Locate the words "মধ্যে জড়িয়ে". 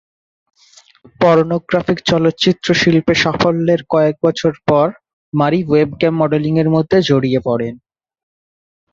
6.69-7.39